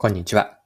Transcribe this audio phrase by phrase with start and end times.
[0.00, 0.60] こんにちは。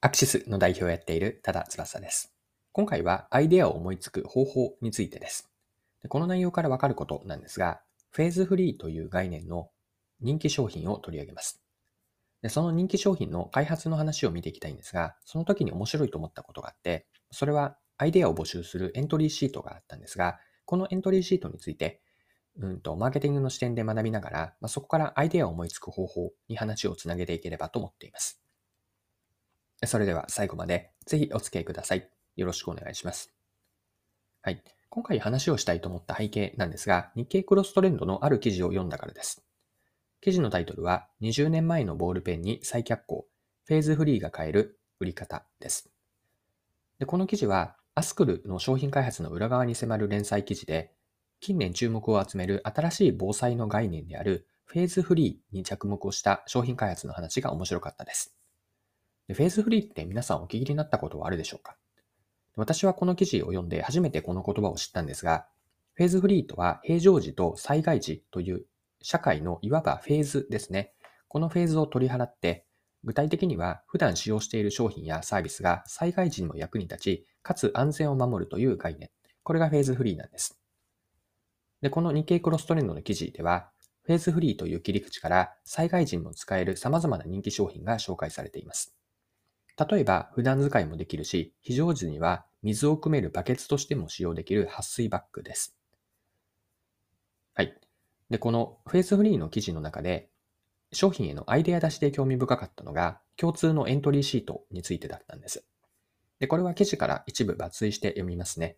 [0.00, 2.32] アクシスの代表をやっている多田翼です。
[2.70, 5.50] 今回はアイデアを思いつく方法についてです。
[6.08, 7.80] この内容からわかることなんですが、
[8.12, 9.70] フェーズフリーという概念の
[10.20, 11.60] 人気商品を取り上げます。
[12.42, 22.02] でその人気商品の開発の話を見ていきたいんですが、その時に面白いと思ったことがあって、それはアイデアを募集するエントリーシートがあったんですが、このエントリーシートについて
[22.60, 28.40] うんと、マーケティングの視点で学びながら、まあ、そこからアイデアを思いつく方法に話をつなげていければと思っています。
[29.84, 32.08] それでは最後までぜひお付き合いください。
[32.36, 33.32] よろしくお願いします。
[34.42, 34.62] はい。
[34.88, 39.44] 今回話をしたいと思った背景なんですが、日経クロストレンドのある記事を読んだからです。
[40.20, 43.22] 記事のタイトルは、20年前のボールペンに再脚光、
[43.64, 45.90] フェーズフリーが買える売り方です。
[46.98, 50.92] でこの記事は、アスクルの商品開発の裏側に迫る連載記事で、
[51.40, 58.35] 近年注目を集める新しい防災の概念であるフェーズフリーに着目をした商品開発の話が面白かったです。
[59.28, 61.76] でフェーズフリーって皆さんお聞きになったことはあるでしょうか？
[62.54, 65.46] 私はこの記事を読んで初めてこの言葉を知ったんですが、
[65.94, 68.64] フェーズフリーとは平常時と災害時という
[69.02, 70.92] 社会のいわばフェーズですね。
[71.28, 72.64] このフェーズを取り払って、
[73.04, 79.10] 具体的には普段使用している商品やサービスが災害時にも役に立ち、かつ安全を守るという概念。
[79.42, 80.58] これがフェーズフリーなんです。
[81.82, 83.70] で、この日経クロストレンドの記事では、
[84.04, 88.96] フェーズフリーという切り口から災害時にも使える様々な人気商品が紹介されています。
[89.78, 95.76] 例えば、普段使いもできるし、非常時には水を汲めるバケツとしても使用できる撥水バッグです。
[97.54, 97.78] はい。
[98.30, 100.30] で、このフェイスフリーの記事の中で、
[100.92, 105.66] 商品へのアイデア出しで興味深かったのが、共通のエントリーシートについてだったんです。
[106.38, 108.76] で、これは記事から一部抜粋して読みますね。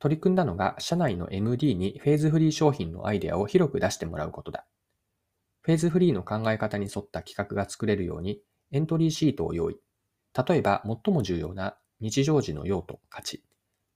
[0.00, 4.66] 取り組んだのが、社内の MD にフェーズフリー商品のアイデアを広く出してもらうことだ。
[5.62, 9.76] フェーズフリーの考え方に沿った企画が作れるように、エントリーシートを用意。
[10.48, 13.44] 例えば、最も重要な日常時の用途、価値、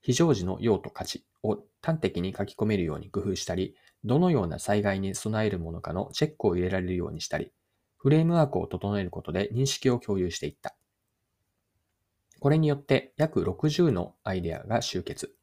[0.03, 3.75] 非常時の用途、価値を端的に書き込めるように工夫したり、
[4.05, 7.53] どのような災害に備えるものかのチェックを入れられるようにしたり、
[7.97, 10.77] フレームワークを整えることで認識を共有していった。
[12.41, 15.35] これによって約60のアイデアが集結。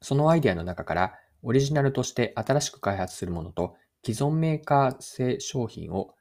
[0.00, 6.15] そのアイデアの中からオリジナルとして新しく開発するものと既存メーカー製商品を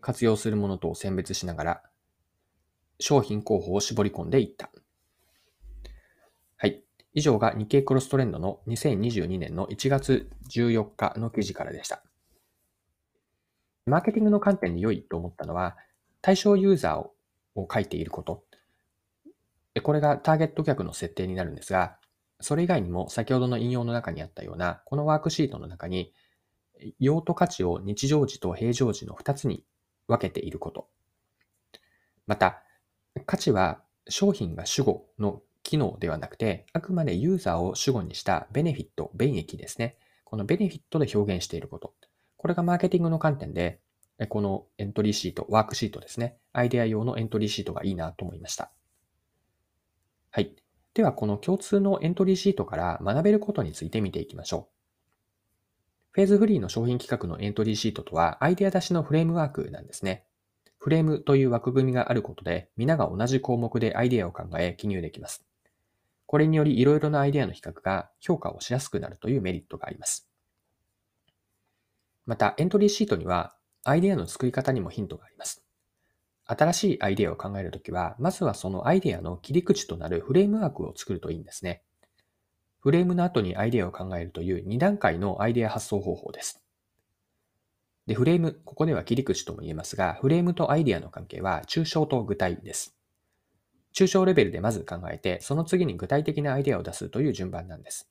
[0.00, 1.82] 活用するものと選別しながら
[3.00, 4.70] 商品候補を絞り込んでいった。
[6.56, 6.82] はい。
[7.14, 12.02] 以上が日経クロストレンドの2022年の1月14日の記事からでした。
[13.86, 15.76] マーケティングの観点で良いと思ったのは、
[16.20, 18.44] 対象ユーザーを書いていること。
[19.82, 21.96] これがターゲット客の設定になるんですが、
[22.40, 26.12] それ以外にも先ほどの引用の中にあったような、このワークシートの中に、
[26.98, 29.64] 用途価値を日常時と平常時の2つに
[30.08, 30.88] 分けていること。
[32.26, 32.62] また、
[33.26, 39.96] 価値は商品が主語の機能ではなくて、あくまでユーザーを主語にしたベネフィット、便益ですね。
[40.24, 41.94] このベネフィットで表現していること。
[42.36, 43.80] これがマーケティングの観点で、
[44.28, 46.38] このエントリーシート、ワークシートですね。
[46.52, 48.72] アイデア用のエントリーシートがいいなと思いました。
[50.30, 50.56] はい。
[50.94, 54.77] では、この共通のエントリーシートから学べることについて見ていきましょう。
[56.12, 60.24] フェーズフリーの商品企画のエントリーシートとは、アイデア出しのフレームワークなんですね。
[60.78, 65.44] フレームという枠組みがあることで、皆が同じ項目でアイデアを考え記入できます。
[66.26, 70.28] これによりいろいろなアイデアの比較が評価をしやすくなるというメリットがあります。
[72.26, 75.64] また、エントリーシートには、アイデアの作り方にもヒントがあります。
[76.44, 81.82] 新しいアイデアを考えるときは、まずはそのアイデアの切り口となるフレームワークを作るといいんですね。
[82.80, 86.62] フレームの後にアイデアを考えるという2段階のアイデア発想方法です。
[88.06, 92.96] で、フレーム、ここでは切り口とも言えますが、フレームとアイデアの関係は抽象と具体です。
[93.94, 98.08] 抽象レベルでまず考えて、その次に具体的なアイデアを出すという順番なんです。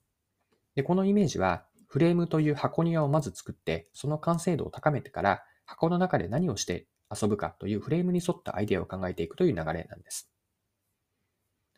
[0.75, 10.29] で、このイメージは、フレームという箱庭をまず作って、その完成度を高めてから、箱の中で何をして遊ぶかというフレームに沿ったアイデアを考えていくという流れなんです。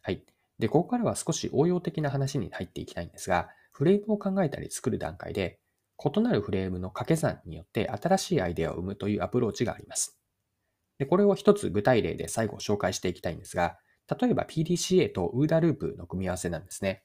[0.01, 0.25] はい。
[0.59, 5.59] で、ここからは少し応用的な話に入っていきたいんですが、フレームを考えたり作る段階で、
[6.03, 10.17] 異なるフレームの掛け算によって新しいアイデアを生むというアプローチがあります。
[10.97, 13.77] でこれを一つ具体例で最後紹介していきたいんですが、
[14.19, 17.03] 例えば PDCA と UDA ループの組み合わせなんですね。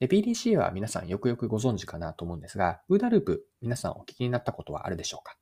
[0.00, 5.36] で PDCA は皆さんよくよくご存知かなと思うんですが、UDA ループ皆さんお聞きになったことはあるでしょうか？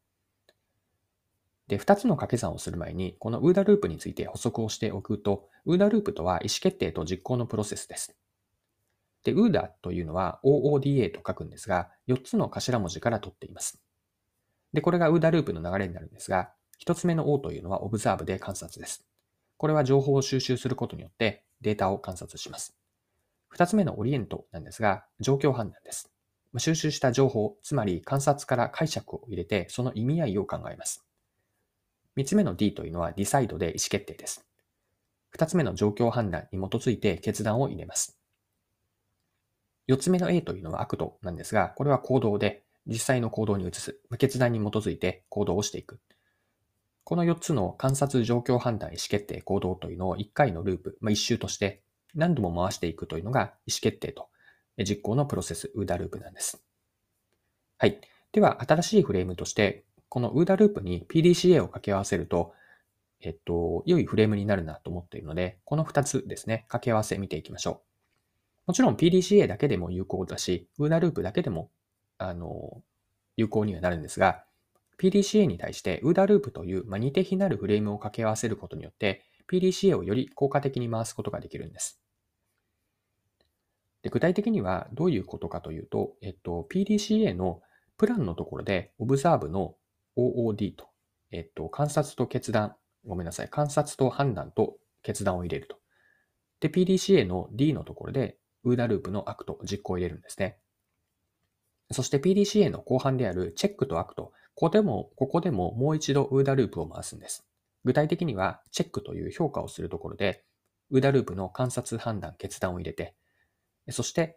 [1.69, 8.17] で、2つの掛け算をする前に、この UDA ループについて補足をしておくと、UDA ループとは意思決定と実行のプロセスです。
[9.23, 13.83] で、UDA というのは OODA と書くんですが、4つの頭文字から取っています。
[14.73, 19.05] で、これが UDA ループの流れになるんですが、一つ目の O というのは Observe で観察です。
[19.59, 22.79] これは情報を収集することによってデータを観察します。
[23.49, 26.11] 二つ目のオリエントなんですが、状況判断です。
[26.57, 31.08] 収集した情報、つまり観察から解釈を入れて、その意味合いを考えます。
[32.19, 34.45] 三つ目の D というのは Decide で意思決定です。
[35.31, 38.19] 二つ目の状況判断に基づいて決断を入れます。
[39.87, 44.01] 四つ目の A というのは Act なんですが、これは行動で実際の行動に移す。
[44.19, 46.01] 決断に基づいて行動をしていく。
[47.05, 51.85] この4つの観察、状況判断、意思決定、行動というのを1回のループ、まあ、1周として
[52.17, 54.29] 何度も回していくというのが意思決定と
[54.85, 56.65] 実行のプロセス、 OODA ループなんです。
[57.79, 58.01] はい。
[58.33, 62.55] では、新しいフレームとして、このウーダループに PDCA を掛け合わせると、
[63.21, 67.83] えっと、良いフレームになるなと思っているので、この2つですね、掛け合わせ見ていきましょ
[68.67, 68.69] う。
[68.69, 71.71] もちろん PDCA だけでも有効だし、ウーダループだけでも、
[72.19, 72.83] あの、
[73.37, 74.45] 有効にはなるんですが、
[74.99, 82.01] PDCA に対してウーダループという、まあ、似て非なるフレームを掛け合わせることによって、PDCA をより効果的に回すことができるんです。
[84.03, 87.63] で具体的にはどういうことかというと、えっと、PDCA の
[87.97, 89.75] プランのところで Observe の
[90.19, 90.89] OOD と、
[91.31, 92.77] えっと、観察と決断、
[93.07, 95.79] ごめんなさい、観察と判断と決断を入れると。
[96.61, 100.59] で、PDCA の D のところで OODA ループの Act、実行を入れるんですね。
[101.91, 107.47] そして PDCA の後半であるチェックと Act、ここでも、ここでももう一度 UDA ループを回すんです。
[107.85, 110.45] 具体的には、チェックという評価をするところで、
[110.91, 113.15] UDA ループの観察、判断、決断を入れて、
[113.91, 114.37] そして、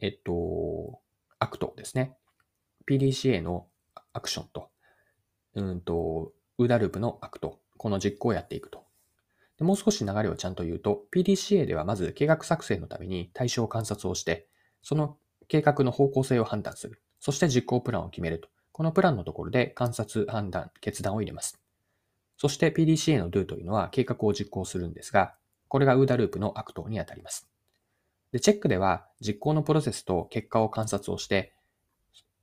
[0.00, 1.00] えっと、
[1.38, 2.16] Act ですね。
[2.88, 3.68] PDCA の
[4.12, 4.70] アクションと、
[5.54, 8.84] うんと、 OODA ループの Act、この実行をやっていくと。
[9.58, 14.48] でもう少し流れをちゃんと言うと、PDCA ではまず計画作成のために対象観察をして、
[14.82, 15.18] その
[15.48, 17.02] 計画の方向性を判断する。
[17.18, 18.48] そして実行プランを決めると。
[18.72, 21.60] このプランのところで観察、判断、決断を入れます。
[22.38, 25.34] そして PDCA の Do というのは計画を実行するんですが、
[25.68, 27.50] これが OODA ループのアクトにあたります。
[28.32, 31.52] で、チェックでは実行のプロセスと結果を観察をして、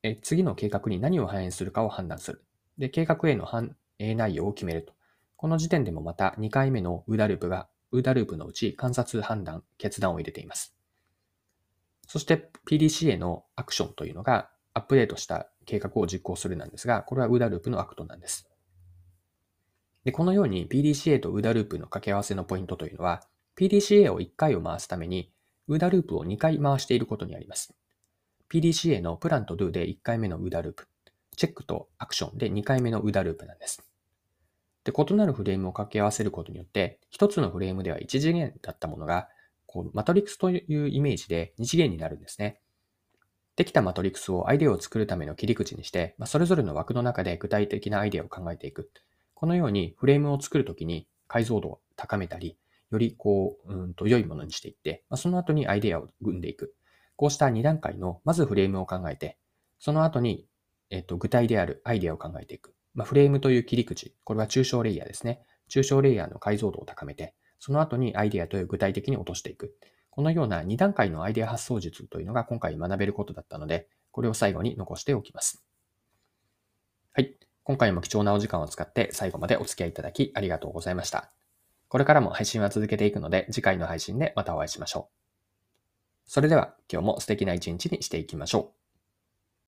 [0.03, 2.43] え次の計画に何を反映するかを判断する。
[2.77, 4.93] で、計画への反映内容を決めると。
[5.35, 10.75] この時点でもまた2回目の UDA ループが、UDA ループのうち観察、判断、決断を入れています。
[12.07, 18.49] そして PDCA のアクションというのがアップデートした計画を実行するなんですが、これは UDA ループのアクトなんです。
[20.03, 23.23] で、このように PDCA と UDA ループの掛け合わせのポイントというのは、
[23.57, 25.31] PDCA を1回を回すために
[25.67, 27.73] ウダループを2回回していることにあります。
[28.49, 30.87] PDCA のプランと do で1回目のウダループ、
[31.37, 33.83] チェックとアクションで2回目のウーダループなんです。
[34.83, 39.29] で、異なるフレームを掛け合わせることによって、1つのフレームでは1次元だったものが、
[39.65, 42.59] こうマトリックスというイメージで2次元になるんですね。
[43.55, 48.91] できたマトリックスをアイデアを作るための切り口にして、まあ、それぞれの枠の中で具体的なアイデアを考えていく。
[49.33, 52.57] このようにフレームを作るときに解像度を高めたり、
[52.91, 56.73] よりこう、うんと良いものにしていって、まあ、その後にアイデアを生んでいく。
[57.15, 59.37] こうした2段階の、まずフレームを考えて、
[59.79, 60.45] その後に、
[60.89, 62.73] えっと、具体であるアイデアを考えていく。
[62.93, 65.41] まあ、フレームという切り口、これは抽象レイヤーですね。
[65.69, 69.75] 抽象レイヤーの解像度を高めて、その後にアイデアという具体的に落としていく。
[70.09, 75.63] このような2段階のアイデア発想術というのが今回学べることだったので、これを最後に残しておきます。
[77.13, 77.35] はい。
[77.63, 81.31] 今回も貴重なお時間を使って最後までお付き合いいただきありがとうございました。
[81.89, 85.17] これからも配信は続けていくので、次回の配信でまたお会いしましょう。
[86.25, 88.86] それでは今日も素敵な一日にしていきましょう。